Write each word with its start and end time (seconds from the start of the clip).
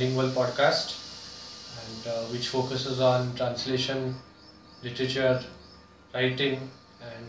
Bilingual 0.00 0.28
podcast, 0.28 0.92
and 1.82 2.06
uh, 2.06 2.20
which 2.30 2.50
focuses 2.50 3.00
on 3.00 3.34
translation, 3.34 4.14
literature, 4.80 5.42
writing, 6.14 6.70
and 7.02 7.26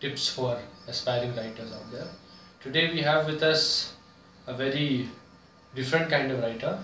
tips 0.00 0.28
for 0.28 0.58
aspiring 0.88 1.36
writers 1.36 1.72
out 1.72 1.88
there. 1.92 2.08
Today 2.60 2.92
we 2.92 3.02
have 3.02 3.26
with 3.26 3.44
us 3.44 3.94
a 4.48 4.52
very 4.52 5.08
different 5.76 6.10
kind 6.10 6.32
of 6.32 6.40
writer, 6.40 6.80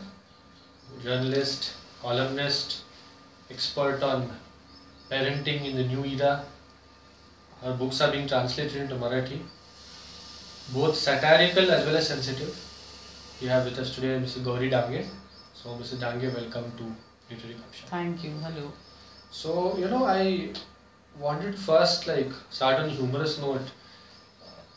journalist, 1.02 1.72
columnist, 2.00 2.82
expert 3.50 4.04
on 4.04 4.30
parenting 5.10 5.64
in 5.64 5.74
the 5.74 5.82
new 5.82 6.04
era. 6.04 6.44
Her 7.60 7.74
books 7.74 8.00
are 8.00 8.12
being 8.12 8.28
translated 8.28 8.82
into 8.82 8.94
Marathi, 8.94 9.40
both 10.72 10.94
satirical 10.94 11.72
as 11.72 11.84
well 11.84 11.96
as 11.96 12.06
sensitive. 12.06 12.56
We 13.42 13.48
have 13.48 13.64
with 13.64 13.80
us 13.80 13.92
today 13.92 14.16
Mrs. 14.20 14.44
Gouri 14.44 14.70
Dange. 14.70 15.04
So, 15.64 15.70
Mr. 15.76 15.98
Dange, 15.98 16.30
welcome 16.34 16.70
to 16.78 16.84
Literary 17.30 17.54
Kapsha. 17.60 17.86
Thank 17.90 18.22
you. 18.24 18.32
Hello. 18.42 18.70
So, 19.30 19.76
you 19.78 19.88
know, 19.88 20.04
I 20.04 20.50
wanted 21.18 21.58
first 21.58 22.06
like 22.06 22.30
start 22.50 22.80
on 22.80 22.86
a 22.90 22.92
humorous 22.92 23.38
note. 23.40 23.62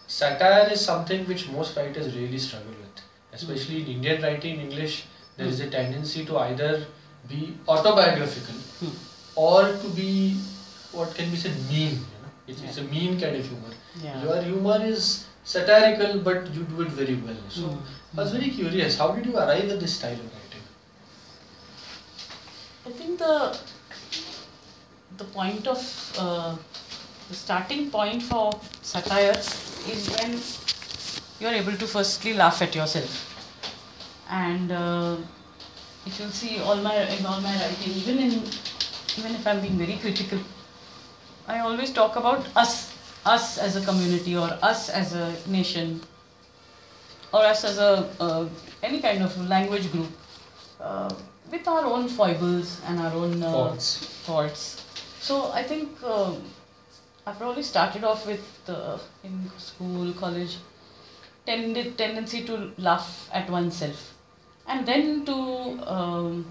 Satire 0.08 0.70
is 0.72 0.80
something 0.86 1.26
which 1.28 1.50
most 1.50 1.76
writers 1.76 2.16
really 2.16 2.38
struggle 2.38 2.72
with, 2.82 3.02
especially 3.34 3.82
in 3.82 3.88
Indian 3.98 4.22
writing 4.22 4.56
in 4.60 4.70
English. 4.72 5.04
There 5.36 5.46
is 5.48 5.60
a 5.60 5.70
tendency 5.70 6.26
to 6.26 6.38
either 6.38 6.86
be 7.28 7.54
autobiographical 7.68 8.56
Hmm. 8.80 8.96
or 9.36 9.64
to 9.82 9.90
be 9.98 10.38
what 10.94 11.14
can 11.16 11.30
be 11.30 11.36
said 11.36 11.58
mean. 11.70 11.92
You 11.92 12.22
know, 12.24 12.32
it's, 12.48 12.62
it's 12.62 12.78
a 12.78 12.84
mean 12.84 13.20
kind 13.20 13.36
of 13.36 13.46
humor. 13.46 13.74
Yeah. 14.02 14.24
Your 14.24 14.42
humor 14.42 14.80
is 14.86 15.26
satirical, 15.44 16.20
but 16.20 16.50
you 16.56 16.64
do 16.64 16.82
it 16.84 16.88
very 17.04 17.16
well. 17.16 17.44
So, 17.50 17.64
Mm. 17.64 17.82
I 18.18 18.22
was 18.24 18.32
very 18.32 18.50
curious. 18.50 18.98
How 18.98 19.12
did 19.16 19.26
you 19.26 19.36
arrive 19.38 19.70
at 19.76 19.80
this 19.82 19.96
style 19.98 20.14
of 20.14 20.34
writing? 20.34 20.47
I 22.88 22.90
think 22.92 23.20
the 23.20 23.60
the 25.18 25.26
point 25.26 25.68
of 25.68 25.82
uh, 26.18 26.56
the 27.28 27.36
starting 27.36 27.92
point 27.92 28.24
for 28.24 28.52
satire 28.82 29.38
is 29.94 30.08
when 30.16 30.40
you 31.42 31.48
are 31.48 31.58
able 31.62 31.76
to 31.82 31.86
firstly 31.86 32.34
laugh 32.34 32.62
at 32.62 32.74
yourself, 32.74 33.18
and 34.30 34.72
uh, 34.72 35.18
if 36.06 36.18
you 36.18 36.30
see 36.30 36.60
all 36.60 36.78
my 36.78 36.96
in 37.18 37.26
all 37.26 37.42
my 37.42 37.54
writing, 37.60 37.94
even 38.04 38.20
in 38.20 38.32
even 39.18 39.36
if 39.36 39.46
I'm 39.46 39.60
being 39.60 39.78
very 39.78 39.98
critical, 39.98 40.40
I 41.46 41.60
always 41.60 41.92
talk 41.92 42.16
about 42.16 42.48
us, 42.56 42.94
us 43.26 43.58
as 43.58 43.76
a 43.76 43.82
community 43.82 44.38
or 44.38 44.50
us 44.62 44.90
as 44.90 45.14
a 45.14 45.36
nation 45.46 46.00
or 47.34 47.44
us 47.44 47.66
as 47.66 47.80
a 47.80 48.10
uh, 48.22 48.48
any 48.82 49.02
kind 49.02 49.24
of 49.24 49.36
language 49.50 49.92
group. 49.92 50.08
Uh, 50.80 51.14
with 51.51 51.69
our 51.69 51.85
own 51.85 52.09
foibles 52.09 52.81
and 52.87 52.99
our 53.01 53.13
own 53.13 53.43
uh, 53.43 53.53
Faults. 53.53 53.89
faults. 54.27 54.63
So 55.21 55.51
I 55.53 55.63
think 55.63 55.91
uh, 56.05 56.33
I 57.27 57.33
probably 57.33 57.63
started 57.63 58.05
off 58.05 58.27
with 58.27 58.45
uh, 58.69 58.99
in 59.25 59.51
school, 59.59 60.13
college, 60.15 60.57
tended 61.47 61.97
tendency 61.99 62.45
to 62.45 62.73
laugh 62.79 63.29
at 63.33 63.49
oneself, 63.51 64.15
and 64.67 64.87
then 64.87 65.25
to 65.27 65.37
um, 65.87 66.47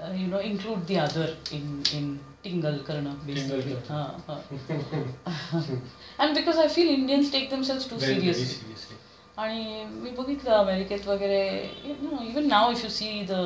uh, 0.00 0.12
you 0.12 0.26
know 0.28 0.38
include 0.38 0.86
the 0.86 0.98
other 0.98 1.28
in 1.52 1.82
in 1.94 2.18
tingle 2.42 2.78
karna 2.88 3.14
basically. 3.26 3.62
Tingle 3.62 3.98
Uh, 3.98 4.10
uh. 4.28 5.62
and 6.18 6.34
because 6.34 6.58
I 6.58 6.68
feel 6.68 6.88
Indians 6.88 7.30
take 7.30 7.50
themselves 7.50 7.86
too 7.86 7.96
Very, 7.96 8.14
very 8.14 8.32
seriously. 8.34 8.58
seriously. 8.64 8.96
आणि 9.38 9.84
मी 10.02 10.10
बघितलं 10.16 10.52
अमेरिकेत 10.54 11.06
वगैरे 11.08 11.44
you 11.84 11.94
know 12.02 12.22
even 12.30 12.46
now 12.48 12.72
if 12.72 12.82
you 12.84 12.90
see 12.96 13.06
the 13.30 13.38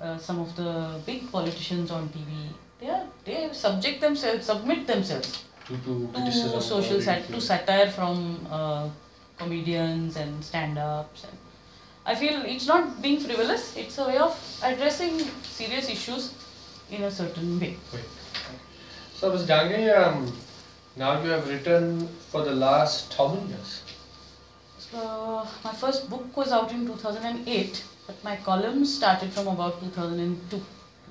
uh, 0.00 0.18
some 0.18 0.40
of 0.40 0.54
the 0.56 1.00
big 1.06 1.30
politicians 1.32 1.90
on 1.90 2.08
TV, 2.10 2.48
they 2.78 2.88
are, 2.90 3.06
they 3.24 3.48
subject 3.52 4.00
themselves, 4.00 4.44
submit 4.44 4.86
themselves 4.86 5.44
to, 5.66 5.76
to, 5.78 6.10
to 6.12 6.60
social 6.60 7.00
sat- 7.00 7.26
to 7.28 7.40
satire 7.40 7.88
from 7.90 8.46
uh, 8.50 8.88
comedians 9.38 10.16
and 10.16 10.44
stand-ups. 10.44 11.24
And 11.24 11.38
I 12.04 12.14
feel 12.14 12.42
it's 12.44 12.66
not 12.66 13.00
being 13.00 13.18
frivolous; 13.18 13.74
it's 13.76 13.96
a 13.98 14.06
way 14.06 14.18
of 14.18 14.36
addressing 14.62 15.18
serious 15.42 15.88
issues 15.88 16.34
in 16.90 17.02
a 17.02 17.10
certain 17.10 17.58
way. 17.58 17.76
Right. 17.92 18.04
So, 19.14 19.32
Ms. 19.32 19.46
Dange, 19.46 19.88
um, 19.96 20.30
now 20.94 21.22
you 21.22 21.30
have 21.30 21.48
written 21.48 22.06
for 22.30 22.44
the 22.44 22.54
last 22.54 23.14
how 23.14 23.28
many 23.28 23.48
years? 23.48 23.82
So, 24.78 25.48
my 25.64 25.72
first 25.72 26.10
book 26.10 26.36
was 26.36 26.52
out 26.52 26.70
in 26.70 26.86
2008 26.86 27.82
but 28.06 28.22
my 28.24 28.36
columns 28.36 28.94
started 28.96 29.32
from 29.32 29.48
about 29.48 29.80
2002 29.80 30.60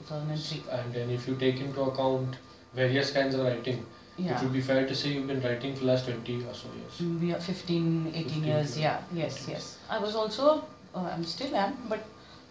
2003 0.07 0.63
And 0.71 0.93
then, 0.93 1.09
if 1.09 1.27
you 1.27 1.35
take 1.35 1.59
into 1.61 1.81
account 1.81 2.35
various 2.73 3.11
kinds 3.11 3.35
of 3.35 3.41
writing, 3.45 3.85
it 4.17 4.41
would 4.41 4.53
be 4.53 4.61
fair 4.61 4.85
to 4.87 4.95
say 4.95 5.09
you've 5.09 5.27
been 5.27 5.41
writing 5.41 5.73
for 5.75 5.81
the 5.81 5.87
last 5.91 6.05
20 6.05 6.35
or 6.45 6.53
so 6.53 6.67
years. 6.79 6.99
Mm, 7.01 7.19
We 7.21 7.33
are 7.33 7.39
15, 7.39 8.07
18 8.13 8.23
15 8.23 8.43
years, 8.43 8.73
to 8.75 8.79
yeah, 8.81 9.01
yes, 9.13 9.37
18 9.43 9.53
yes. 9.55 9.77
I 9.89 9.99
was 9.99 10.15
also, 10.15 10.65
uh, 10.95 10.99
I'm 11.13 11.23
still 11.23 11.55
am, 11.55 11.73
but 11.89 11.99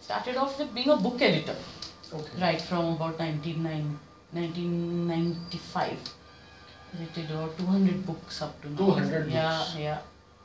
started 0.01 0.35
off 0.37 0.59
with 0.59 0.73
being 0.75 0.89
a 0.89 0.97
book 0.97 1.21
editor, 1.21 1.55
Okay. 2.13 2.41
right 2.41 2.61
from 2.61 2.93
about 2.95 3.17
19, 3.19 3.63
1995. 4.33 5.97
Edited 6.95 7.31
about 7.31 7.57
200 7.57 8.05
books 8.05 8.41
up 8.41 8.61
to 8.61 8.69
now. 8.69 8.77
200 8.77 9.29
Yeah, 9.29 9.57
books. 9.57 9.75
yeah, 9.77 9.99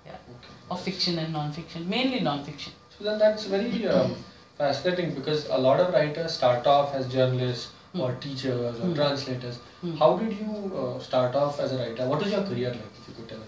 okay. 0.07 0.55
of 0.71 0.81
fiction 0.83 1.19
and 1.19 1.33
non-fiction, 1.33 1.89
mainly 1.89 2.21
non-fiction. 2.21 2.73
So 3.01 3.07
then 3.07 3.19
that's 3.19 3.45
very 3.47 3.87
um, 3.87 4.15
fascinating 4.59 5.15
because 5.15 5.47
a 5.49 5.57
lot 5.57 5.81
of 5.81 5.95
writers 5.95 6.35
start 6.35 6.67
off 6.67 6.95
as 6.95 7.11
journalists 7.11 7.73
or 7.99 8.13
hmm. 8.13 8.21
teachers 8.21 8.79
or 8.79 8.89
hmm. 8.89 8.95
translators. 8.95 9.59
Hmm. 9.81 9.97
How 9.97 10.19
did 10.19 10.39
you 10.39 10.73
uh, 10.77 10.99
start 10.99 11.35
off 11.35 11.59
as 11.61 11.73
a 11.73 11.79
writer? 11.79 12.07
What 12.07 12.23
was 12.23 12.31
your 12.31 12.43
career 12.43 12.69
like, 12.69 12.93
if 13.01 13.09
you 13.09 13.15
could 13.15 13.29
tell 13.31 13.39
us? 13.39 13.47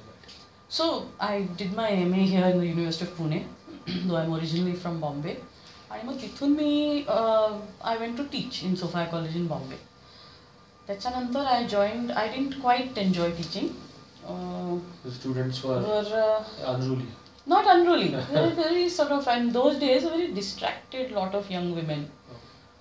So 0.71 1.07
I 1.21 1.43
did 1.59 1.75
my 1.75 1.95
MA 1.97 2.17
here 2.17 2.47
in 2.47 2.59
the 2.59 2.67
University 2.67 3.05
of 3.05 3.19
Pune, 3.19 3.45
though 4.09 4.17
I'm 4.17 4.33
originally 4.33 4.73
from 4.73 5.01
Bombay. 5.01 5.37
Uh, 5.91 7.59
i 7.84 7.97
went 7.99 8.17
to 8.17 8.25
teach 8.25 8.63
in 8.63 8.75
Sophia 8.75 9.07
college 9.07 9.07
in 9.07 9.07
bombay. 9.07 9.07
To 9.07 9.07
teach 9.07 9.07
in 9.07 9.07
I 9.07 9.11
college 9.11 9.37
in 9.37 9.47
Bombay 9.49 9.77
त्याच्यानंतर 10.87 11.45
I 11.45 11.65
joined 11.65 12.13
I 12.13 12.29
dent 12.29 12.55
Students 15.21 15.63
were. 15.65 15.81
Teaching 15.83 15.93
were 15.93 17.05
uh, 17.05 17.22
not 17.47 17.64
unruly. 17.66 18.08
Very 18.08 18.88
sort 18.88 19.10
of, 19.10 19.26
and 19.28 19.53
those 19.53 19.78
days, 19.78 20.04
a 20.04 20.10
very 20.10 20.32
distracted 20.32 21.12
lot 21.12 21.34
of 21.34 21.50
young 21.50 21.75
women 21.75 22.10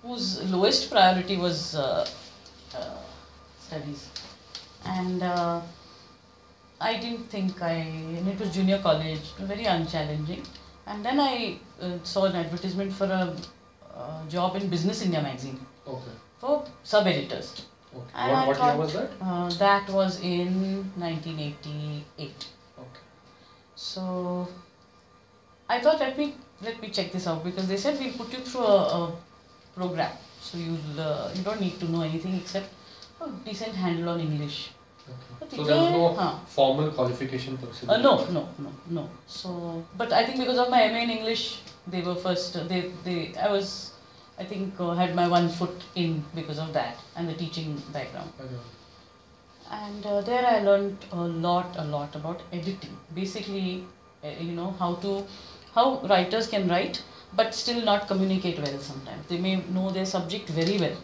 whose 0.02 0.42
lowest 0.50 0.90
priority 0.90 1.36
was 1.36 1.74
uh, 1.74 2.06
uh, 2.74 2.96
studies. 3.58 4.08
And 4.84 5.22
uh, 5.22 5.60
I 6.80 6.98
didn't 6.98 7.30
think 7.30 7.62
I, 7.62 7.72
and 7.72 8.28
it 8.28 8.38
was 8.38 8.52
junior 8.52 8.78
college, 8.78 9.32
very 9.38 9.64
unchallenging. 9.64 10.44
And 10.86 11.04
then 11.04 11.20
I 11.20 11.58
uh, 11.80 11.98
saw 12.02 12.24
an 12.24 12.34
advertisement 12.34 12.92
for 12.92 13.04
a 13.04 13.36
uh, 13.96 14.28
job 14.28 14.56
in 14.56 14.68
Business 14.68 15.02
India 15.02 15.22
magazine 15.22 15.64
okay. 15.86 16.10
for 16.38 16.64
sub 16.82 17.06
editors. 17.06 17.66
Okay. 17.94 18.04
And 18.14 18.32
what, 18.32 18.46
what 18.48 18.56
thought, 18.56 18.72
year 18.72 18.78
was 18.78 18.92
that? 18.94 19.10
Uh, 19.20 19.48
that 19.50 19.88
was 19.90 20.20
in 20.20 20.90
1988. 20.96 22.46
So 23.74 24.48
I 25.68 25.80
thought 25.80 26.00
let 26.00 26.18
me 26.18 26.34
let 26.60 26.80
me 26.80 26.88
check 26.88 27.12
this 27.12 27.26
out 27.26 27.42
because 27.44 27.66
they 27.68 27.76
said 27.76 27.98
we'll 27.98 28.12
put 28.12 28.32
you 28.32 28.40
through 28.40 28.66
a, 28.66 28.78
a 28.98 29.12
program, 29.74 30.12
so 30.40 30.58
you'll 30.58 31.00
uh, 31.00 31.30
you 31.34 31.42
don't 31.42 31.60
need 31.60 31.80
to 31.80 31.90
know 31.90 32.02
anything 32.02 32.34
except 32.34 32.68
a 33.20 33.28
decent 33.44 33.74
handle 33.74 34.10
on 34.10 34.20
English. 34.20 34.70
okay. 35.42 35.56
So 35.56 35.64
there 35.64 35.76
was 35.76 35.90
no 35.90 36.14
huh. 36.14 36.38
formal 36.46 36.90
qualification 36.90 37.58
se. 37.72 37.86
Uh, 37.88 37.96
no, 37.96 38.24
no, 38.30 38.48
no, 38.58 38.72
no. 38.90 39.08
So, 39.26 39.84
but 39.96 40.12
I 40.12 40.24
think 40.26 40.38
because 40.38 40.58
of 40.58 40.70
my 40.70 40.86
MA 40.88 41.00
in 41.06 41.10
English, 41.10 41.62
they 41.86 42.02
were 42.02 42.14
first. 42.14 42.56
Uh, 42.56 42.64
they, 42.64 42.92
they. 43.04 43.34
I 43.36 43.50
was, 43.50 43.92
I 44.38 44.44
think, 44.44 44.78
uh, 44.78 44.94
had 44.94 45.16
my 45.16 45.26
one 45.26 45.48
foot 45.48 45.82
in 45.96 46.22
because 46.34 46.58
of 46.58 46.72
that 46.72 46.96
and 47.16 47.28
the 47.28 47.34
teaching 47.34 47.82
background. 47.92 48.30
Okay. 48.38 48.62
And 49.72 50.04
uh, 50.04 50.20
there 50.20 50.44
I 50.46 50.60
learned 50.60 50.98
a 51.12 51.16
lot, 51.16 51.74
a 51.78 51.84
lot 51.84 52.14
about 52.14 52.42
editing. 52.52 52.96
Basically, 53.14 53.84
uh, 54.22 54.28
you 54.40 54.52
know 54.52 54.74
how 54.78 54.94
to, 54.96 55.24
how 55.74 56.00
writers 56.00 56.46
can 56.46 56.68
write, 56.68 57.02
but 57.34 57.54
still 57.54 57.82
not 57.82 58.06
communicate 58.06 58.58
well. 58.58 58.78
Sometimes 58.78 59.26
they 59.28 59.38
may 59.38 59.56
know 59.72 59.90
their 59.90 60.04
subject 60.04 60.48
very 60.50 60.78
well, 60.78 60.96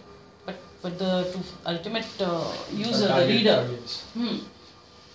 but 0.44 0.56
but 0.82 0.98
the 0.98 1.12
ultimate 1.64 2.06
uh, 2.20 2.52
user, 2.70 3.08
the 3.08 3.26
reader, 3.26 3.62
hmm, 4.12 4.36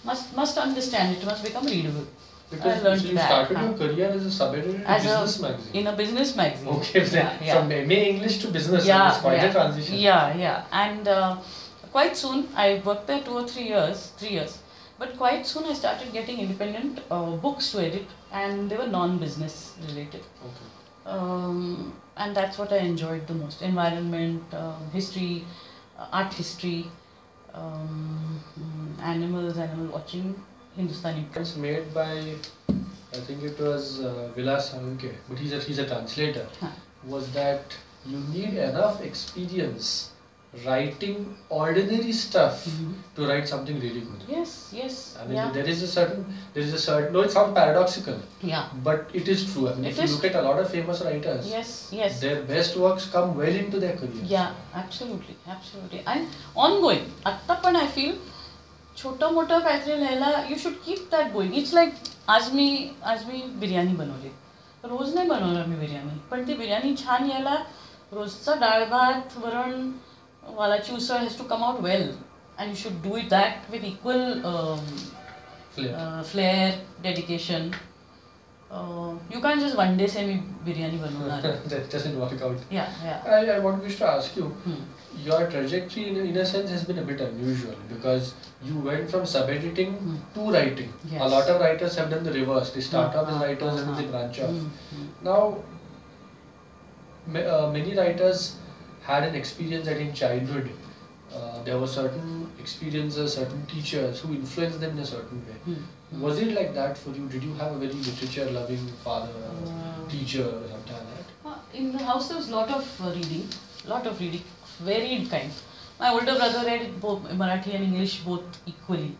must 0.03 0.35
must 0.35 0.57
understand 0.57 1.15
it. 1.15 1.23
Must 1.25 1.43
become 1.43 1.65
readable. 1.65 2.07
Because 2.49 2.83
learned 2.83 3.01
so 3.01 3.07
you 3.07 3.15
that, 3.15 3.25
started 3.25 3.57
huh? 3.57 3.63
your 3.65 3.77
career 3.77 4.09
as 4.09 4.25
a 4.25 4.29
sub-editor 4.31 4.75
in 4.75 4.81
a 4.83 4.85
As 4.87 5.05
a- 5.05 5.07
business 5.07 5.39
magazine. 5.41 5.73
In 5.75 5.87
a 5.87 5.95
business 5.95 6.35
magazine. 6.35 6.67
okay, 6.67 7.03
Yeah, 7.05 7.37
yeah. 7.43 7.53
from 7.55 7.69
MA 7.69 7.95
English 8.13 8.37
to 8.41 8.47
business, 8.49 8.85
Yeah, 8.85 9.09
it's 9.09 9.17
quite 9.21 9.37
yeah. 9.37 9.45
a 9.49 9.51
transition. 9.51 9.95
Yeah, 9.95 10.37
yeah. 10.37 10.65
And 10.71 11.07
uh, 11.07 11.37
quite 11.93 12.17
soon, 12.17 12.47
I 12.55 12.81
worked 12.83 13.07
there 13.07 13.21
two 13.23 13.37
or 13.39 13.47
three 13.47 13.67
years, 13.69 14.11
three 14.17 14.35
years. 14.37 14.59
But 14.99 15.17
quite 15.17 15.45
soon, 15.45 15.65
I 15.65 15.73
started 15.73 16.11
getting 16.11 16.39
independent 16.39 17.01
uh, 17.09 17.31
books 17.45 17.71
to 17.71 17.85
edit, 17.85 18.07
and 18.31 18.69
they 18.69 18.77
were 18.77 18.87
non-business 18.87 19.75
related. 19.87 20.21
Okay. 20.47 20.69
Um, 21.05 21.93
and 22.17 22.35
that's 22.35 22.57
what 22.57 22.71
I 22.71 22.77
enjoyed 22.77 23.27
the 23.27 23.33
most 23.33 23.61
environment, 23.61 24.43
uh, 24.53 24.77
history, 24.91 25.45
uh, 25.97 26.07
art 26.11 26.33
history, 26.33 26.87
um, 27.53 28.41
animals, 29.01 29.57
animal 29.57 29.87
watching, 29.87 30.35
Hindustani. 30.75 31.27
It 31.31 31.39
was 31.39 31.57
made 31.57 31.93
by, 31.93 32.35
I 32.69 33.19
think 33.27 33.43
it 33.43 33.59
was 33.59 34.01
uh, 34.01 34.31
Vilas 34.35 34.73
but 35.29 35.37
he's 35.37 35.53
a, 35.53 35.59
he's 35.59 35.79
a 35.79 35.87
translator. 35.87 36.47
Huh. 36.59 36.69
Was 37.05 37.31
that 37.33 37.77
you 38.05 38.19
need 38.31 38.53
enough 38.53 39.01
experience 39.01 40.12
writing 40.53 41.15
ordinary 41.49 42.13
stuff 42.17 42.65
Mhm. 42.71 42.89
to 43.15 43.27
write 43.29 43.47
something 43.51 43.79
really 43.83 44.01
good. 44.09 44.25
Yes, 44.33 44.51
yes, 44.71 44.97
I 45.21 45.23
mean, 45.23 45.37
yeah, 45.37 45.47
there 45.53 45.69
is 45.71 45.81
a 45.81 45.87
certain, 45.87 46.25
there 46.53 46.63
is 46.63 46.73
a 46.73 46.81
certain, 46.83 47.13
no, 47.13 47.23
it 47.27 47.31
sounds 47.31 47.55
paradoxical, 47.55 48.19
yeah, 48.43 48.67
but 48.87 49.15
it 49.21 49.31
is 49.35 49.45
true. 49.53 49.63
I 49.69 49.73
mean, 49.75 49.85
It 49.85 49.93
if 49.93 49.97
you 49.97 50.03
is 50.03 50.13
look 50.15 50.27
at 50.31 50.35
a 50.35 50.43
lot 50.47 50.59
of 50.65 50.69
famous 50.75 51.01
writers, 51.07 51.49
yes, 51.53 51.71
yes. 51.91 52.19
their 52.19 52.43
best 52.51 52.77
works 52.83 53.07
come 53.15 53.33
well 53.41 53.57
into 53.63 53.81
their 53.85 53.97
careers. 54.03 54.29
Yeah, 54.35 54.51
absolutely, 54.83 55.35
absolutely. 55.55 56.03
And 56.05 56.39
ongoing. 56.67 57.03
आत्ता 57.33 57.53
पण 57.65 57.75
I 57.75 57.87
feel 57.95 58.13
छोटं 58.97 59.33
मोठं 59.33 59.59
काहीतरी 59.59 59.99
लिहायला 59.99 60.31
you 60.49 60.57
should 60.63 60.73
keep 60.85 61.07
that 61.11 61.31
going 61.33 61.53
it's 61.57 61.73
like 61.73 61.93
आज 62.29 62.51
मी 62.53 62.67
आज 63.13 63.25
मी 63.27 63.41
बिर्याणी 63.59 63.93
बनवली 63.95 64.29
रोज 64.89 65.13
नाही 65.15 65.27
बनवणार 65.29 65.65
मी 65.65 65.75
बिर्याणी 65.75 66.19
पण 66.31 66.47
ती 66.47 66.53
बिर्याणी 66.57 66.95
छान 67.03 67.29
यायला 67.29 67.55
रोजचा 68.13 68.53
डाळ 68.61 68.83
भात 68.89 69.37
वरण 69.43 69.89
While 70.47 70.71
has 70.71 71.35
to 71.37 71.43
come 71.45 71.63
out 71.63 71.81
well, 71.81 72.15
and 72.57 72.69
you 72.69 72.75
should 72.75 73.01
do 73.01 73.15
it 73.15 73.29
that 73.29 73.69
with 73.69 73.83
equal 73.83 74.45
um, 74.45 74.79
flair. 75.71 75.95
Uh, 75.95 76.23
flair. 76.23 76.79
dedication. 77.01 77.73
Uh, 78.71 79.13
you 79.29 79.39
can't 79.39 79.59
just 79.59 79.77
one 79.77 79.95
day 79.97 80.07
say 80.07 80.25
me 80.25 80.41
biryani 80.65 80.99
banuna. 80.99 81.39
that 81.71 81.89
doesn't 81.89 82.19
work 82.19 82.41
out. 82.41 82.57
Yeah, 82.71 82.89
yeah. 83.03 83.21
I, 83.25 83.57
I 83.57 83.59
want 83.59 83.87
to 83.87 84.05
ask 84.05 84.35
you, 84.35 84.45
hmm. 84.45 85.27
your 85.27 85.47
trajectory 85.49 86.07
in, 86.07 86.17
in 86.17 86.37
a 86.37 86.45
sense 86.45 86.71
has 86.71 86.83
been 86.85 86.97
a 86.97 87.03
bit 87.03 87.21
unusual 87.21 87.75
because 87.87 88.33
you 88.63 88.79
went 88.79 89.11
from 89.11 89.27
sub-editing 89.27 89.93
hmm. 89.93 90.15
to 90.33 90.51
writing. 90.51 90.91
Yes. 91.05 91.21
A 91.21 91.27
lot 91.27 91.47
of 91.49 91.61
writers 91.61 91.95
have 91.97 92.09
done 92.09 92.23
the 92.23 92.33
reverse. 92.33 92.71
They 92.71 92.81
start 92.81 93.13
hmm. 93.13 93.19
off 93.19 93.27
as 93.27 93.35
ah, 93.35 93.43
writers 93.43 93.81
uh-huh. 93.81 93.91
and 93.91 93.99
they 93.99 94.07
ah. 94.07 94.11
branch 94.11 94.39
off. 94.39 94.49
Hmm, 94.49 95.07
now, 95.21 95.63
ma- 97.27 97.47
uh, 97.57 97.71
many 97.71 97.95
writers 97.95 98.55
had 99.03 99.23
an 99.23 99.35
experience 99.35 99.85
that 99.85 99.97
in 99.97 100.13
childhood 100.13 100.69
uh, 101.33 101.63
there 101.63 101.77
were 101.79 101.87
certain 101.87 102.51
experiences, 102.59 103.33
certain 103.33 103.65
teachers 103.65 104.19
who 104.21 104.33
influenced 104.33 104.79
them 104.79 104.91
in 104.91 104.99
a 104.99 105.05
certain 105.05 105.39
way. 105.47 105.57
Hmm. 105.65 106.21
Was 106.21 106.39
it 106.39 106.53
like 106.53 106.73
that 106.75 106.97
for 106.97 107.09
you? 107.09 107.27
Did 107.27 107.43
you 107.43 107.53
have 107.55 107.71
a 107.73 107.79
very 107.79 107.93
literature 107.93 108.45
loving 108.51 108.85
father, 109.03 109.31
or 109.51 109.71
Uh, 109.73 110.09
teacher, 110.09 110.43
or 110.43 110.67
something 110.73 110.95
like 110.95 111.15
that? 111.15 111.49
Uh, 111.51 111.57
In 111.73 111.91
the 111.91 112.03
house, 112.09 112.27
there 112.27 112.37
was 112.37 112.49
a 112.49 112.55
lot 112.55 112.69
of 112.69 112.91
uh, 113.01 113.09
reading, 113.15 113.47
lot 113.93 114.05
of 114.11 114.19
reading, 114.19 114.43
varied 114.89 115.29
kind. 115.31 115.51
My 115.99 116.11
older 116.11 116.35
brother 116.35 116.63
read 116.69 116.99
both 117.01 117.23
Marathi 117.41 117.73
and 117.75 117.83
English 117.89 118.19
both 118.29 118.61
equally. 118.67 119.11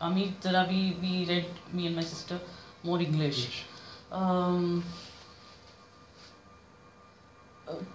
Amit 0.00 0.48
we, 0.68 0.96
we 1.02 1.12
read, 1.32 1.46
me 1.72 1.86
and 1.88 1.96
my 1.96 2.02
sister, 2.02 2.38
more 2.84 3.00
English. 3.00 3.64
Um, 4.12 4.84
uh, 4.84 5.09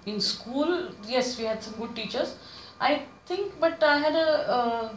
in 0.06 0.19
school, 0.22 0.90
yes, 1.07 1.38
we 1.40 1.46
had 1.46 1.63
some 1.63 1.74
good 1.75 1.96
teachers. 1.96 2.36
I 2.80 3.04
think, 3.25 3.60
but 3.60 3.84
I 3.84 3.98
had 3.98 4.16
a 4.16 4.28
uh, 4.57 4.90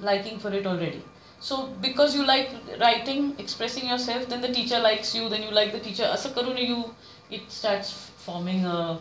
liking 0.00 0.38
for 0.38 0.52
it 0.52 0.66
already. 0.66 1.02
So 1.40 1.66
because 1.82 2.14
you 2.14 2.24
like 2.26 2.50
writing, 2.80 3.34
expressing 3.38 3.88
yourself, 3.88 4.28
then 4.28 4.40
the 4.40 4.52
teacher 4.52 4.78
likes 4.80 5.14
you, 5.14 5.28
then 5.28 5.42
you 5.42 5.50
like 5.50 5.72
the 5.72 5.80
teacher. 5.80 6.04
Asa 6.04 6.30
karun 6.30 6.58
you, 6.66 6.94
it 7.30 7.50
starts 7.50 7.92
forming 8.16 8.64
a. 8.64 8.98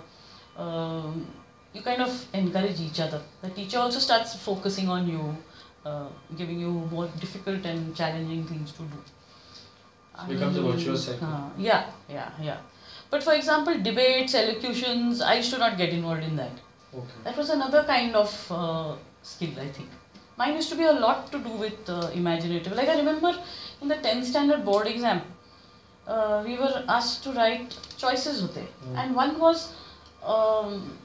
Um, 0.58 1.26
you 1.74 1.82
kind 1.82 2.02
of 2.02 2.26
encourage 2.34 2.80
each 2.80 3.00
other. 3.00 3.22
The 3.42 3.50
teacher 3.50 3.80
also 3.80 4.00
starts 4.00 4.36
focusing 4.36 4.90
on 4.90 5.08
you, 5.10 5.36
uh, 5.86 6.08
giving 6.38 6.60
you 6.60 6.70
more 6.92 7.08
difficult 7.20 7.66
and 7.66 7.96
challenging 7.96 8.44
things 8.46 8.72
to 8.74 8.84
do. 8.84 9.00
Becomes 10.28 10.58
a 10.58 10.62
virtuous 10.62 11.06
cycle. 11.06 11.28
uh, 11.28 11.50
yeah, 11.58 11.90
yeah, 12.08 12.30
yeah. 12.40 12.58
But 13.14 13.22
for 13.22 13.34
example, 13.34 13.76
debates, 13.78 14.34
elocutions, 14.34 15.22
I 15.22 15.36
used 15.36 15.52
to 15.52 15.60
not 15.60 15.78
get 15.78 15.90
involved 15.90 16.24
in 16.24 16.36
that. 16.36 16.54
Okay. 16.92 17.20
That 17.26 17.38
was 17.38 17.52
another 17.52 17.84
kind 17.84 18.16
of 18.16 18.32
uh, 18.50 18.96
skill, 19.22 19.52
I 19.60 19.68
think. 19.68 19.90
Mine 20.36 20.56
used 20.56 20.70
to 20.70 20.76
be 20.76 20.86
a 20.86 20.94
lot 20.94 21.32
to 21.32 21.38
do 21.38 21.52
with 21.52 21.88
uh, 21.88 22.10
imaginative. 22.16 22.74
Like 22.74 22.90
I 22.90 22.98
remember 22.98 23.38
in 23.84 23.88
the 23.88 23.98
10th 23.98 24.24
standard 24.24 24.66
board 24.66 24.88
exam, 24.88 25.22
uh, 26.08 26.42
we 26.44 26.58
were 26.58 26.84
asked 26.88 27.24
to 27.26 27.34
write 27.34 27.78
choices 28.00 28.42
hote. 28.42 28.56
Mm. 28.56 28.98
And 28.98 29.16
one 29.16 29.40
was 29.40 29.76
um, 30.26 30.98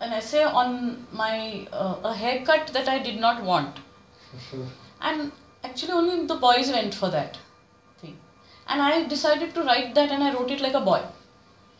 an 0.00 0.14
essay 0.14 0.44
on 0.44 1.06
my 1.12 1.68
uh, 1.74 1.96
a 2.04 2.14
haircut 2.14 2.68
that 2.68 2.88
I 2.88 3.00
did 3.00 3.20
not 3.20 3.44
want. 3.44 3.76
And 5.02 5.30
actually, 5.62 5.92
only 5.92 6.26
the 6.26 6.36
boys 6.36 6.70
went 6.70 6.94
for 6.94 7.10
that 7.10 7.38
thing. 8.00 8.18
And 8.66 8.80
I 8.80 9.06
decided 9.06 9.54
to 9.56 9.62
write 9.62 9.94
that, 9.94 10.10
and 10.10 10.24
I 10.24 10.32
wrote 10.32 10.50
it 10.50 10.62
like 10.62 10.72
a 10.72 10.86
boy 10.92 11.02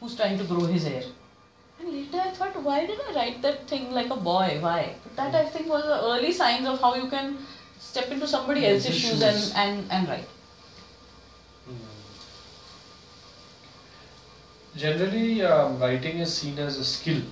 who's 0.00 0.16
trying 0.16 0.38
to 0.38 0.44
grow 0.44 0.64
his 0.64 0.84
hair. 0.84 1.02
And 1.78 1.92
later 1.92 2.20
I 2.20 2.30
thought, 2.30 2.62
why 2.62 2.86
did 2.86 2.98
I 3.08 3.14
write 3.14 3.42
that 3.42 3.66
thing 3.68 3.90
like 3.92 4.10
a 4.10 4.16
boy? 4.16 4.58
Why? 4.60 4.94
But 5.04 5.16
that 5.16 5.34
I 5.34 5.48
think 5.48 5.68
was 5.68 5.84
the 5.84 6.02
early 6.02 6.32
signs 6.32 6.66
of 6.66 6.80
how 6.80 6.94
you 6.94 7.08
can 7.08 7.38
step 7.78 8.10
into 8.10 8.26
somebody 8.26 8.66
Else's 8.66 8.86
else's 8.86 9.00
shoes 9.00 9.20
shoes. 9.20 9.52
and, 9.54 9.78
and, 9.80 9.92
and 9.92 10.08
write. 10.08 10.28
Generally, 14.76 15.42
um, 15.42 15.78
writing 15.80 16.18
is 16.18 16.32
seen 16.34 16.58
as 16.58 16.78
a 16.78 16.84
skill 16.84 17.22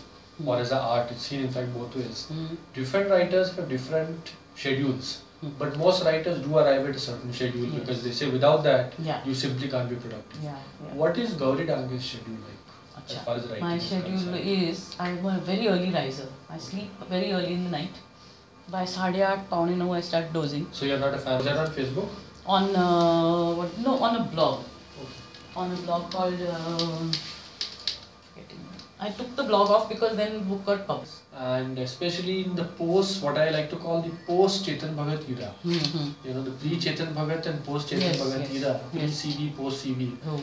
or 0.45 0.59
as 0.59 0.73
an 0.73 0.79
art. 0.79 1.11
It's 1.11 1.23
seen, 1.23 1.41
in 1.41 1.51
fact, 1.51 1.73
both 1.73 1.95
ways. 1.95 2.27
Different 2.75 3.11
writers 3.11 3.55
have 3.57 3.69
different 3.69 4.33
schedules, 4.57 5.23
Mm-hmm. 5.39 5.59
But 5.59 5.77
most 5.79 6.05
writers 6.05 6.41
do 6.45 6.59
arrive 6.59 6.87
at 6.89 6.97
a 6.97 6.99
certain 6.99 7.33
schedule 7.33 7.67
yes. 7.67 7.81
because 7.81 8.03
they 8.03 8.11
say 8.11 8.29
without 8.29 8.65
that 8.65 8.95
yeah. 8.99 9.25
you 9.25 9.35
simply 9.35 9.69
can't 9.69 9.89
be 9.89 9.95
productive. 9.95 10.43
Yeah, 10.43 10.57
yeah. 10.85 10.95
What 10.95 11.17
is 11.17 11.35
Gouri 11.35 11.65
Dange's 11.65 12.05
schedule 12.05 12.39
like 12.47 13.09
as 13.09 13.25
far 13.25 13.37
as 13.37 13.47
writing 13.47 13.65
My 13.65 13.79
schedule 13.79 14.35
is 14.35 14.97
I'm 14.99 15.25
a 15.25 15.39
very 15.39 15.69
early 15.69 15.93
riser. 15.93 16.29
I 16.51 16.59
sleep 16.59 16.91
very 17.09 17.33
early 17.33 17.53
in 17.53 17.65
the 17.65 17.71
night. 17.71 18.03
By 18.69 18.85
साढ़े 18.85 19.23
आठ 19.25 19.71
you 19.71 19.77
know, 19.77 19.93
I 19.93 20.01
start 20.01 20.33
dozing. 20.33 20.67
So 20.73 20.87
you're 20.87 20.99
not 20.99 21.15
a 21.15 21.19
fan? 21.19 21.39
Is 21.39 21.45
that 21.47 21.57
on 21.57 21.69
Facebook? 21.69 22.09
On 22.45 22.75
uh, 22.75 23.55
what? 23.55 23.79
No, 23.79 23.99
on 23.99 24.17
a 24.17 24.25
blog. 24.25 24.65
Okay. 25.01 25.13
On 25.57 25.71
a 25.71 25.77
blog 25.77 26.11
called. 26.11 26.41
Uh, 26.43 27.13
I 29.01 29.11
took 29.11 29.35
the 29.37 29.45
blog 29.45 29.71
off 29.71 29.89
because 29.89 30.17
then 30.17 30.43
book 30.45 30.65
got 30.67 30.87
published. 30.87 31.13
And 31.37 31.79
especially 31.79 32.45
in 32.45 32.57
the 32.57 32.65
post, 32.65 33.23
what 33.23 33.39
I 33.39 33.51
like 33.51 33.71
to 33.71 33.77
call 33.77 34.03
the 34.03 34.11
post 34.27 34.67
Chetan 34.67 34.97
Bhagat 34.97 35.29
era. 35.31 35.55
Mm-hmm. 35.65 36.27
You 36.27 36.35
know, 36.35 36.43
the 36.43 36.51
pre 36.51 36.71
Chetan 36.77 37.15
Bhagat 37.15 37.47
and 37.47 37.65
post 37.65 37.89
Chetan 37.89 38.01
Yes, 38.01 38.21
Bhagat 38.21 38.53
yes, 38.53 38.65
era, 38.65 38.81
pre. 38.91 39.01
CB, 39.03 39.57
post 39.57 39.87
CB. 39.87 40.17
Oh. 40.27 40.43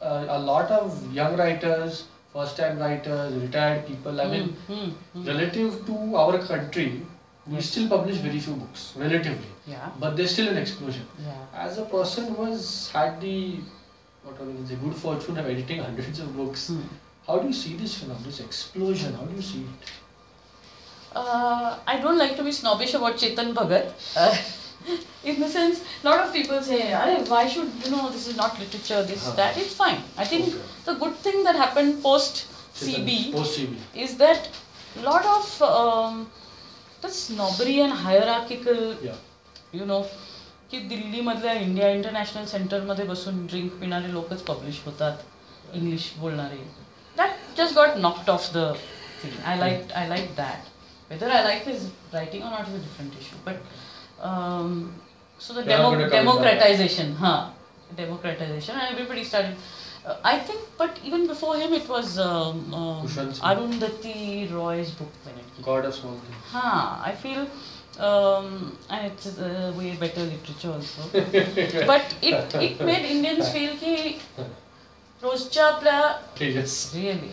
Uh, 0.00 0.26
a 0.28 0.38
lot 0.38 0.70
of 0.70 1.12
young 1.12 1.36
writers, 1.36 2.04
first 2.32 2.56
time 2.56 2.78
writers, 2.78 3.34
retired 3.34 3.86
people, 3.86 4.20
I 4.20 4.28
mean, 4.30 4.56
mm, 4.68 4.92
mm. 5.16 5.26
relative 5.26 5.84
to 5.86 6.16
our 6.16 6.38
country, 6.38 7.02
we 7.46 7.60
still 7.60 7.88
publish 7.88 8.16
very 8.16 8.38
few 8.38 8.54
books, 8.54 8.94
relatively. 8.96 9.48
Yeah. 9.66 9.90
But 9.98 10.16
there's 10.16 10.30
still 10.30 10.48
an 10.48 10.56
explosion. 10.56 11.04
Yeah. 11.22 11.34
As 11.52 11.78
a 11.78 11.84
person 11.84 12.32
who 12.34 12.44
has 12.44 12.90
had 12.92 13.20
the 13.20 13.56
what 14.22 14.40
I 14.40 14.44
mean, 14.44 14.64
the 14.66 14.76
good 14.76 14.94
fortune 14.94 15.36
of 15.38 15.46
editing 15.46 15.80
hundreds 15.82 16.20
of 16.20 16.36
books, 16.36 16.70
Mm. 16.70 16.88
how 17.29 17.37
do 17.39 17.47
you 17.47 17.53
see 17.53 17.75
this 17.75 17.95
phenomenon, 17.97 18.23
this 18.25 18.39
explosion? 18.39 19.13
How 19.15 19.23
do 19.25 19.35
you 19.35 19.41
see 19.41 19.61
it? 19.61 19.91
Uh, 21.15 21.77
I 21.87 21.99
don't 22.01 22.17
like 22.17 22.35
to 22.37 22.43
be 22.43 22.51
snobbish 22.51 22.93
about 22.93 23.15
Chetan 23.17 23.53
Bhagat. 23.53 23.91
Uh, 24.17 24.35
in 25.23 25.39
the 25.39 25.47
sense, 25.49 25.81
a 26.03 26.07
lot 26.09 26.19
of 26.25 26.33
people 26.33 26.61
say, 26.61 26.79
Arey, 26.91 27.27
why 27.29 27.47
should, 27.47 27.71
you 27.83 27.91
know, 27.91 28.09
this 28.09 28.27
is 28.27 28.35
not 28.37 28.59
literature, 28.59 29.01
this, 29.03 29.25
Huh. 29.25 29.31
that. 29.37 29.57
It's 29.57 29.73
fine. 29.73 30.01
I 30.17 30.25
think 30.25 30.47
Okay. 30.49 30.57
the 30.85 30.93
good 30.95 31.15
thing 31.15 31.43
that 31.45 31.55
happened 31.55 32.03
post 32.03 32.45
Chetan, 32.75 33.05
CB 33.05 33.31
Post 33.33 33.57
CB. 33.59 33.77
is 34.05 34.17
that 34.17 34.49
a 34.99 35.01
lot 35.09 35.25
of 35.25 35.61
um, 35.61 36.29
the 37.01 37.09
snobbery 37.09 37.79
and 37.81 37.93
hierarchical, 37.93 38.95
Yeah. 39.09 39.15
you 39.71 39.85
know, 39.85 40.03
की 40.71 40.79
दिल्लीमधल्या 40.89 41.53
India 41.53 41.87
international 41.95 42.45
सेंटरमध्ये 42.51 43.03
बसून 43.05 43.45
drink 43.47 43.71
पिणारे 43.79 44.11
लोकच 44.13 44.41
publish 44.43 44.81
होतात 44.85 45.17
English 45.73 46.11
बोलणारे 46.19 46.55
just 47.62 47.74
got 47.74 47.98
knocked 47.98 48.28
off 48.28 48.52
the 48.52 48.66
thing. 49.20 49.32
I 49.44 49.56
liked 49.64 49.92
I 50.02 50.08
liked 50.14 50.36
that. 50.36 50.66
Whether 51.08 51.28
I 51.38 51.42
like 51.44 51.62
his 51.62 51.90
writing 52.12 52.42
or 52.42 52.50
not 52.50 52.68
is 52.68 52.74
a 52.74 52.82
different 52.86 53.14
issue. 53.20 53.36
But 53.44 53.58
um, 54.30 54.94
so 55.38 55.54
the 55.54 55.64
demo- 55.64 56.08
democratization, 56.08 57.14
huh? 57.14 57.50
Democratization, 57.96 58.76
and 58.76 58.94
everybody 58.94 59.24
started. 59.24 59.56
Uh, 60.06 60.16
I 60.24 60.38
think, 60.38 60.60
but 60.78 60.98
even 61.04 61.26
before 61.26 61.56
him, 61.62 61.74
it 61.74 61.86
was 61.88 62.18
um, 62.18 62.72
um, 62.72 63.06
Arundhati 63.48 64.50
Roy's 64.50 64.92
book 64.92 65.12
when 65.24 65.34
it. 65.34 65.62
God 65.62 65.84
of 65.84 65.94
Small 65.94 66.14
Things. 66.14 66.44
Huh, 66.52 67.02
I 67.04 67.12
feel 67.24 67.46
um, 68.00 68.76
and 68.88 69.12
it's 69.12 69.38
uh, 69.38 69.72
way 69.76 69.94
better 69.96 70.22
literature 70.22 70.72
also. 70.72 71.02
but 71.86 72.14
it, 72.22 72.54
it 72.54 72.80
made 72.80 73.04
Indians 73.04 73.50
feel 73.52 73.74
that 73.76 74.14
Roshchapla. 75.22 76.18
Pleaders. 76.34 76.92
Really, 76.94 77.12
really, 77.12 77.32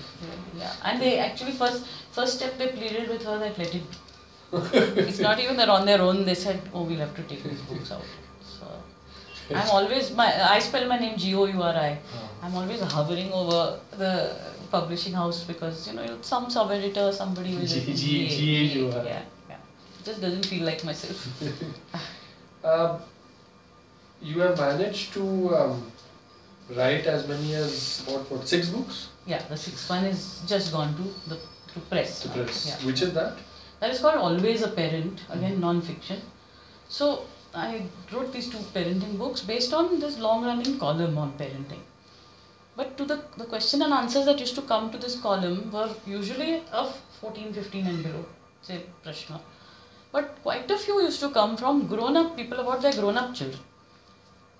yeah. 0.58 0.74
And 0.84 1.02
they 1.02 1.20
actually 1.20 1.54
first 1.54 1.86
first 2.12 2.36
step 2.38 2.58
they 2.58 2.68
pleaded 2.68 3.10
with 3.10 3.24
her 3.24 3.38
that 3.40 3.58
let 3.58 3.74
it 3.74 3.84
it's 4.54 5.20
not 5.20 5.40
even 5.40 5.58
that 5.58 5.70
on 5.70 5.86
their 5.86 6.02
own 6.02 6.26
they 6.26 6.34
said, 6.34 6.62
oh, 6.74 6.84
we'll 6.84 7.00
have 7.00 7.16
to 7.16 7.24
take 7.24 7.44
these 7.44 7.62
books 7.62 7.92
out. 7.92 8.04
So 8.42 8.66
I'm 9.54 9.70
always 9.70 10.12
my 10.16 10.28
I 10.52 10.60
spell 10.60 10.88
my 10.88 10.98
name 10.98 11.18
G 11.18 11.36
O 11.36 11.46
U 11.46 11.62
R 11.62 11.74
I. 11.74 11.98
Oh. 12.16 12.30
I'm 12.44 12.56
always 12.56 12.82
hovering 12.82 13.32
over 13.32 13.80
the 13.92 14.36
publishing 14.72 15.14
house 15.14 15.44
because 15.44 15.88
you 15.88 15.94
know 15.94 16.18
some 16.22 16.50
sub 16.50 16.72
editor 16.72 17.12
somebody 17.12 17.56
will 17.56 17.66
G 17.66 17.82
G 17.94 18.28
G 18.28 18.56
H 18.56 18.76
U 18.76 18.92
R. 18.92 19.04
Yeah, 19.04 19.22
yeah. 19.50 19.56
It 20.00 20.06
just 20.06 20.22
doesn't 20.22 20.46
feel 20.46 20.66
like 20.66 20.84
myself. 20.84 21.28
Um, 22.64 23.00
you 24.22 24.40
have 24.40 24.58
managed 24.60 25.14
to. 25.14 25.56
Um, 25.56 25.92
write 26.76 27.06
as 27.06 27.28
many 27.28 27.54
as 27.56 28.04
what, 28.08 28.30
what 28.30 28.48
six 28.48 28.70
books 28.70 29.10
Yeah, 29.26 29.42
the 29.50 29.58
sixth 29.58 29.90
one 29.90 30.06
is 30.06 30.42
just 30.48 30.72
gone 30.72 30.96
to 30.96 31.30
the 31.30 31.40
to 31.74 31.80
press. 31.90 32.22
to 32.22 32.30
press. 32.30 32.68
Yeah. 32.68 32.88
Which 32.88 33.02
is 33.02 33.14
that? 33.14 33.38
That 33.80 33.92
is 33.92 34.00
called 34.00 34.16
Always 34.16 34.64
a 34.64 34.70
Parent, 34.70 35.22
again 35.30 35.52
mm-hmm. 35.52 35.62
non 35.62 35.82
fiction. 35.82 36.22
So 36.90 37.26
I 37.54 37.84
wrote 38.12 38.32
these 38.32 38.50
two 38.50 38.58
parenting 38.78 39.18
books 39.18 39.42
based 39.42 39.74
on 39.74 40.00
this 40.00 40.18
long 40.20 40.46
running 40.46 40.80
column 40.80 41.18
on 41.18 41.34
parenting. 41.34 41.84
But 42.76 42.98
to 42.98 43.06
the, 43.06 43.24
the 43.38 43.46
question 43.46 43.82
and 43.82 43.94
answers 43.94 44.26
that 44.26 44.40
used 44.40 44.56
to 44.56 44.62
come 44.62 44.92
to 44.92 44.98
this 44.98 45.20
column 45.20 45.72
were 45.72 45.90
usually 46.06 46.64
of 46.72 46.96
14, 47.22 47.54
15 47.54 47.88
and 47.88 48.04
below, 48.04 48.26
say 48.62 48.84
Prashna. 49.04 49.40
But 50.12 50.38
quite 50.44 50.70
a 50.70 50.78
few 50.78 51.02
used 51.02 51.20
to 51.22 51.30
come 51.30 51.58
from 51.58 51.88
grown 51.88 52.16
up 52.16 52.36
people 52.36 52.60
about 52.60 52.82
their 52.82 52.94
grown 52.94 53.18
up 53.18 53.34
children. 53.34 53.60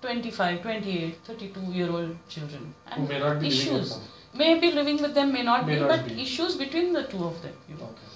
25, 0.00 0.62
28, 0.62 1.16
32 1.24 1.60
year 1.72 1.90
old 1.90 2.16
children. 2.28 2.74
Who 2.92 3.06
may 3.06 3.18
not 3.18 3.40
be 3.40 3.48
issues. 3.48 3.98
May 4.34 4.58
be 4.60 4.70
living 4.70 5.00
with 5.02 5.14
them, 5.14 5.32
may 5.32 5.42
not 5.42 5.66
May 5.66 5.74
be, 5.74 5.80
not 5.80 5.88
but 5.88 6.08
be. 6.08 6.22
issues 6.22 6.56
between 6.56 6.92
the 6.92 7.04
two 7.04 7.24
of 7.24 7.42
them. 7.42 7.54
You 7.68 7.76
know. 7.76 7.84
Okay. 7.84 8.08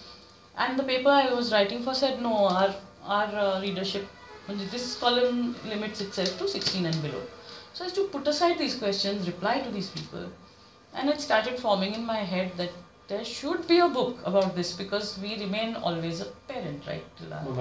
And 0.57 0.79
the 0.79 0.85
paper 0.85 1.09
I 1.09 1.33
was 1.33 1.53
writing 1.53 1.83
for 1.83 1.95
said 1.95 2.23
no, 2.23 2.47
our 2.47 2.75
our 3.05 3.35
uh, 3.45 3.61
readership, 3.61 4.07
this 4.49 4.97
column 4.99 5.57
limits 5.65 6.01
itself 6.01 6.39
to 6.39 6.47
16 6.49 6.87
and 6.87 7.03
below. 7.03 7.23
So 7.73 7.85
as 7.87 7.93
to 7.95 8.05
put 8.09 8.29
aside 8.29 8.59
these 8.59 8.77
questions, 8.77 9.27
reply 9.27 9.61
to 9.61 9.71
these 9.71 9.89
people, 9.91 10.31
and 10.95 11.09
it 11.09 11.21
started 11.21 11.59
forming 11.59 11.95
in 11.95 12.05
my 12.05 12.19
head 12.19 12.53
that 12.59 12.71
there 13.09 13.25
should 13.25 13.67
be 13.67 13.79
a 13.79 13.89
book 13.89 14.19
about 14.25 14.55
this 14.55 14.73
because 14.73 15.19
we 15.23 15.39
remain 15.39 15.75
always 15.77 16.21
a 16.21 16.27
parent, 16.49 16.87
right? 16.87 17.05
till 17.19 17.33
our 17.33 17.45
No 17.45 17.53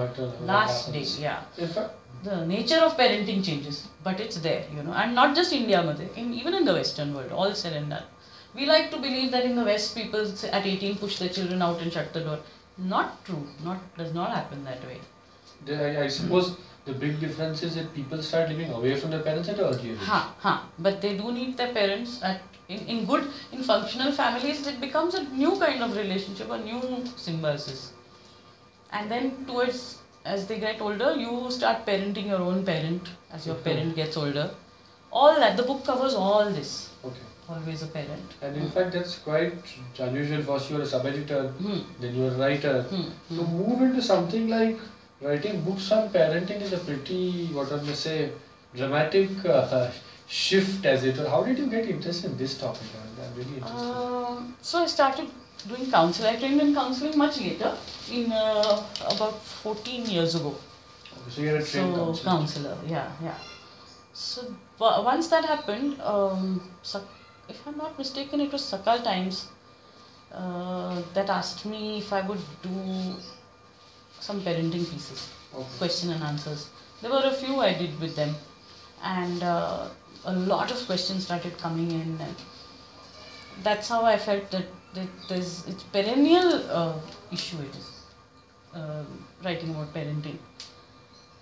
Last 0.44 0.92
day, 0.92 1.04
yeah. 1.18 1.42
In 1.58 1.68
fact, 1.68 1.94
The 2.22 2.46
nature 2.46 2.78
of 2.78 2.96
parenting 2.96 3.44
changes, 3.44 3.88
but 4.04 4.20
it's 4.20 4.36
there, 4.36 4.64
you 4.74 4.82
know, 4.82 4.92
and 4.92 5.14
not 5.14 5.34
just 5.34 5.52
India, 5.52 5.80
in, 6.16 6.32
even 6.34 6.54
in 6.54 6.64
the 6.64 6.72
Western 6.72 7.14
world, 7.14 7.32
all 7.32 7.52
said 7.52 7.72
and 7.72 7.90
done. 7.90 8.04
We 8.54 8.66
like 8.66 8.90
to 8.90 8.98
believe 8.98 9.30
that 9.32 9.44
in 9.44 9.56
the 9.56 9.64
West, 9.64 9.96
people 9.96 10.20
at 10.20 10.66
18 10.66 10.98
push 10.98 11.18
their 11.18 11.30
children 11.30 11.62
out 11.62 11.80
and 11.80 11.92
shut 11.92 12.12
the 12.12 12.20
door. 12.20 12.38
Not 12.78 13.24
true. 13.24 13.46
Not 13.64 13.80
does 13.96 14.12
not 14.14 14.30
happen 14.30 14.64
that 14.64 14.84
way. 14.84 15.00
I, 15.68 16.04
I 16.04 16.08
suppose 16.08 16.56
the 16.84 16.92
big 16.92 17.20
difference 17.20 17.62
is 17.62 17.74
that 17.76 17.94
people 17.94 18.22
start 18.22 18.48
living 18.48 18.70
away 18.72 18.96
from 18.96 19.10
their 19.10 19.22
parents 19.22 19.48
at 19.48 19.58
an 19.58 19.64
early 19.64 19.90
age. 19.92 19.98
Ha 19.98 20.34
ha. 20.38 20.68
But 20.78 21.00
they 21.00 21.16
do 21.16 21.32
need 21.32 21.56
their 21.56 21.72
parents 21.72 22.22
at 22.22 22.42
in, 22.68 22.80
in 22.86 23.04
good 23.06 23.30
in 23.52 23.62
functional 23.62 24.12
families. 24.12 24.66
It 24.66 24.80
becomes 24.80 25.14
a 25.14 25.22
new 25.24 25.58
kind 25.58 25.82
of 25.82 25.96
relationship, 25.96 26.50
a 26.50 26.58
new 26.58 27.04
symbiosis. 27.16 27.92
And 28.90 29.10
then 29.10 29.46
towards 29.46 30.01
as 30.24 30.46
they 30.46 30.58
get 30.60 30.80
older, 30.80 31.14
you 31.16 31.50
start 31.50 31.84
parenting 31.86 32.26
your 32.26 32.40
own 32.40 32.64
parent 32.64 33.08
as 33.32 33.46
your 33.46 33.56
parent 33.56 33.96
gets 33.96 34.16
older. 34.16 34.50
All 35.10 35.34
that 35.40 35.56
the 35.56 35.62
book 35.62 35.84
covers 35.84 36.14
all 36.14 36.50
this. 36.50 36.90
Okay. 37.04 37.20
Always 37.48 37.82
a 37.82 37.86
parent. 37.88 38.34
And 38.40 38.56
in 38.56 38.70
fact, 38.70 38.92
that's 38.92 39.18
quite 39.18 39.52
unusual. 39.98 40.42
First, 40.42 40.70
you're 40.70 40.80
a 40.82 40.86
sub 40.86 41.04
editor, 41.06 41.48
Hmm. 41.48 41.80
then 42.00 42.14
you're 42.14 42.30
a 42.30 42.38
writer. 42.42 42.82
Hmm. 42.82 43.36
To 43.36 43.42
move 43.42 43.82
into 43.82 44.00
something 44.00 44.48
like 44.48 44.78
writing 45.20 45.60
books 45.62 45.90
on 45.92 46.08
parenting 46.10 46.62
is 46.62 46.72
a 46.72 46.78
pretty, 46.78 47.48
what 47.52 47.72
I 47.72 47.82
may 47.82 47.92
say, 47.94 48.30
dramatic 48.74 49.44
uh, 49.44 49.90
shift 50.28 50.86
as 50.86 51.04
it 51.04 51.18
were. 51.18 51.28
How 51.28 51.42
did 51.42 51.58
you 51.58 51.66
get 51.66 51.88
interested 51.88 52.30
in 52.30 52.38
this 52.38 52.56
topic? 52.58 52.88
I'm 53.02 53.10
I'm 53.24 53.34
really 53.36 53.56
interested. 53.56 53.90
Um, 53.90 54.56
so 54.62 54.78
I 54.78 54.86
started 54.86 55.28
doing 55.68 55.90
counseling. 55.90 56.34
I 56.34 56.38
trained 56.38 56.60
in 56.60 56.74
counseling 56.74 57.16
much 57.16 57.40
later, 57.40 57.76
in 58.10 58.32
uh, 58.32 58.82
about 59.14 59.40
14 59.42 60.06
years 60.06 60.34
ago. 60.34 60.54
so 61.28 61.40
you're 61.40 61.56
a 61.56 61.64
trained 61.64 61.94
so 61.94 62.04
counselor. 62.04 62.30
counselor, 62.30 62.78
yeah, 62.86 63.10
yeah. 63.22 63.34
So 64.12 64.54
once 64.78 65.28
that 65.28 65.44
happened, 65.44 66.00
um, 66.02 66.60
if 67.48 67.66
I'm 67.66 67.76
not 67.76 67.98
mistaken, 67.98 68.40
it 68.40 68.52
was 68.52 68.62
Sakal 68.62 69.02
Times 69.02 69.48
uh, 70.32 71.00
that 71.14 71.30
asked 71.30 71.64
me 71.66 71.98
if 71.98 72.12
I 72.12 72.20
would 72.22 72.40
do 72.62 73.14
some 74.20 74.40
parenting 74.42 74.88
pieces, 74.90 75.28
Okay. 75.54 75.66
question 75.78 76.10
and 76.10 76.22
answers. 76.22 76.68
There 77.00 77.10
were 77.10 77.24
a 77.24 77.32
few 77.32 77.60
I 77.60 77.74
did 77.74 77.98
with 78.00 78.14
them, 78.16 78.34
and 79.02 79.42
uh, 79.42 79.88
a 80.24 80.32
lot 80.32 80.70
of 80.70 80.84
questions 80.86 81.24
started 81.24 81.58
coming 81.58 81.90
in, 81.90 82.18
and 82.20 82.36
that's 83.62 83.88
how 83.88 84.04
I 84.04 84.16
felt 84.18 84.50
that 84.52 84.66
there's 85.28 85.66
it's 85.66 85.82
perennial 85.84 86.54
uh, 86.70 86.94
issue. 87.30 87.58
It 87.60 87.74
is 87.74 87.88
uh, 88.74 89.04
writing 89.44 89.70
about 89.70 89.92
parenting. 89.94 90.38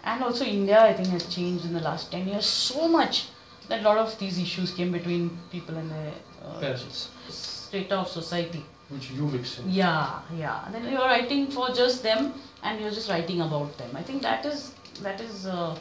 And 0.04 0.22
also 0.22 0.44
India 0.44 0.82
I 0.82 0.92
think 0.94 1.08
has 1.08 1.26
changed 1.34 1.64
in 1.64 1.74
the 1.74 1.80
last 1.80 2.10
10 2.10 2.28
years 2.28 2.46
so 2.46 2.88
much 2.88 3.28
that 3.68 3.80
a 3.80 3.82
lot 3.82 3.98
of 3.98 4.18
these 4.18 4.38
issues 4.38 4.72
came 4.72 4.92
between 4.92 5.38
people 5.52 5.76
and 5.76 5.90
their 5.90 6.12
uh, 6.44 6.58
Parents, 6.58 7.10
strata 7.28 7.96
of 7.98 8.08
society. 8.08 8.64
Which 8.88 9.10
you 9.12 9.26
mix 9.26 9.58
in. 9.60 9.70
yeah 9.70 10.20
yeah. 10.36 10.64
And 10.66 10.74
then 10.74 10.90
you're 10.90 11.10
writing 11.14 11.46
for 11.48 11.68
just 11.70 12.02
them 12.02 12.32
and 12.64 12.80
you're 12.80 12.90
just 12.90 13.08
writing 13.08 13.40
about 13.40 13.76
them. 13.78 13.90
I 13.94 14.02
think 14.02 14.22
that 14.22 14.44
is 14.44 14.72
that 15.02 15.20
is 15.20 15.46
uh, 15.46 15.78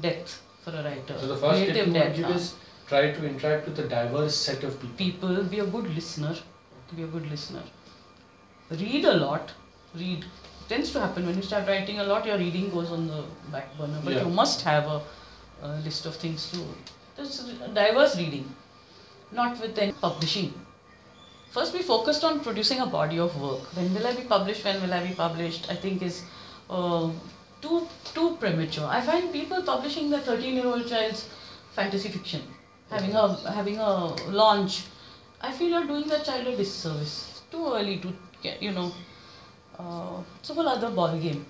depth 0.00 0.42
for 0.64 0.70
a 0.70 0.82
writer. 0.82 1.18
So 1.18 1.28
the 1.28 1.36
first 1.36 1.64
tip 1.64 1.74
creative 1.74 2.18
you 2.18 2.24
give 2.24 2.36
is 2.36 2.54
try 2.88 3.12
to 3.12 3.26
interact 3.28 3.68
with 3.68 3.78
a 3.78 3.88
diverse 3.88 4.34
set 4.34 4.64
of 4.64 4.80
people. 4.80 4.96
people 4.96 5.44
be 5.44 5.60
a 5.60 5.66
good 5.66 5.94
listener 5.94 6.34
be 6.96 7.02
a 7.02 7.06
good 7.06 7.30
listener. 7.30 7.62
Read 8.70 9.04
a 9.04 9.14
lot. 9.14 9.52
Read. 9.94 10.24
It 10.24 10.68
tends 10.68 10.92
to 10.92 11.00
happen 11.00 11.26
when 11.26 11.36
you 11.36 11.42
start 11.42 11.66
writing 11.66 12.00
a 12.00 12.04
lot 12.04 12.26
your 12.26 12.38
reading 12.38 12.70
goes 12.70 12.90
on 12.90 13.06
the 13.06 13.24
back 13.50 13.76
burner. 13.78 14.00
But 14.04 14.14
Yeah. 14.14 14.24
you 14.24 14.30
must 14.30 14.62
have 14.62 14.86
a, 14.86 15.02
a 15.62 15.68
list 15.88 16.06
of 16.06 16.16
things 16.16 16.50
to 16.52 16.64
there's 17.16 17.40
a 17.62 17.68
diverse 17.68 18.16
reading. 18.16 18.54
Not 19.32 19.60
with 19.60 19.78
any 19.78 19.92
publishing. 19.92 20.52
First 21.50 21.72
we 21.74 21.82
focused 21.82 22.22
on 22.24 22.40
producing 22.40 22.80
a 22.80 22.86
body 22.86 23.18
of 23.18 23.40
work. 23.40 23.62
When 23.76 23.92
will 23.94 24.06
i 24.06 24.12
be 24.14 24.22
published? 24.22 24.64
When 24.64 24.80
will 24.82 24.94
i 24.94 25.06
be 25.06 25.14
published? 25.14 25.70
I 25.70 25.74
think 25.74 26.02
is 26.02 26.22
uh, 26.70 27.10
too 27.60 27.88
too 28.14 28.36
premature. 28.40 28.86
I 28.86 29.00
find 29.00 29.32
people 29.32 29.62
publishing 29.62 30.10
their 30.10 30.20
13 30.20 30.54
year 30.54 30.66
old 30.66 30.86
child's 30.88 31.28
fantasy 31.72 32.08
fiction 32.08 32.42
having 32.90 33.14
a 33.14 33.24
having 33.54 33.78
a 33.78 33.90
launch 34.42 34.84
i 35.40 35.52
feel 35.52 35.68
you're 35.74 35.86
doing 35.92 36.06
the 36.14 36.18
child 36.28 36.46
a 36.46 36.56
disservice 36.56 37.14
It's 37.30 37.40
too 37.52 37.64
early 37.74 37.98
to 38.04 38.12
get 38.42 38.62
you 38.62 38.72
know 38.72 38.92
uh, 39.78 40.16
it's 40.38 40.50
a 40.50 40.54
whole 40.54 40.68
other 40.68 40.90
ball 40.90 41.16
game 41.26 41.44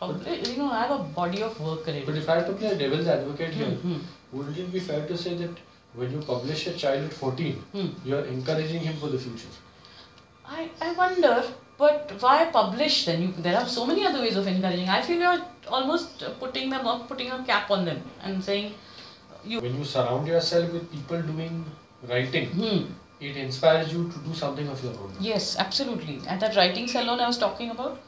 you 0.00 0.56
know 0.56 0.70
i 0.70 0.82
have 0.82 0.92
a 0.98 1.02
body 1.20 1.42
of 1.42 1.60
work 1.60 1.86
already 1.88 2.04
But 2.06 2.16
if 2.16 2.28
I 2.28 2.36
had 2.36 2.46
to 2.46 2.52
play 2.52 2.68
a 2.68 2.76
devil's 2.82 3.08
advocate 3.08 3.52
here, 3.60 3.70
Hmm, 3.84 3.98
wouldn't 4.32 4.58
it 4.64 4.72
be 4.72 4.80
fair 4.88 5.06
to 5.08 5.16
say 5.22 5.34
that 5.40 5.50
when 5.94 6.12
you 6.12 6.20
publish 6.20 6.66
a 6.68 6.74
child 6.82 7.04
at 7.04 7.12
14, 7.12 7.54
hmm, 7.72 7.80
hmm. 7.80 8.08
you're 8.08 8.24
encouraging 8.34 8.80
him 8.88 8.96
for 9.00 9.08
the 9.08 9.18
future? 9.18 9.48
I, 10.46 10.68
I 10.80 10.92
wonder, 10.92 11.42
but 11.76 12.12
why 12.20 12.44
publish 12.58 13.06
then? 13.06 13.22
You, 13.22 13.32
there 13.46 13.56
are 13.56 13.66
so 13.66 13.86
many 13.86 14.06
other 14.06 14.20
ways 14.20 14.36
of 14.36 14.46
encouraging. 14.46 14.88
I 14.88 15.00
feel 15.02 15.18
you're 15.18 15.42
almost 15.68 16.24
putting 16.38 16.70
them 16.70 16.86
up, 16.86 17.08
putting 17.08 17.30
a 17.32 17.42
cap 17.44 17.70
on 17.70 17.84
them 17.84 18.00
and 18.22 18.42
saying, 18.42 18.72
you, 19.44 19.60
When 19.60 19.76
you 19.78 19.84
surround 19.84 20.28
yourself 20.28 20.72
with 20.72 20.90
people 20.92 21.20
doing 21.22 21.64
writing, 22.08 22.46
hmm, 22.50 22.78
it 23.20 23.36
inspires 23.36 23.92
you 23.92 24.08
to 24.10 24.18
do 24.18 24.34
something 24.34 24.68
of 24.68 24.82
your 24.82 24.92
own. 24.92 25.12
yes, 25.20 25.56
absolutely. 25.58 26.20
At 26.26 26.40
that 26.40 26.56
writing 26.56 26.86
salon 26.86 27.20
I 27.20 27.26
was 27.26 27.38
talking 27.38 27.70
about, 27.70 28.00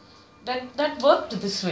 that, 0.44 0.76
that 0.76 1.02
worked 1.02 1.40
this 1.40 1.62
way. 1.64 1.68